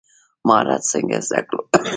[0.47, 1.61] مهارت څنګه زده کړو؟